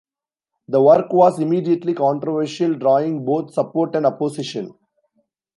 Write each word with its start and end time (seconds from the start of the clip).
The 0.67 0.81
work 0.81 1.13
was 1.13 1.37
immediately 1.37 1.93
controversial, 1.93 2.73
drawing 2.73 3.23
both 3.23 3.53
support 3.53 3.95
and 3.95 4.07
opposition. 4.07 4.73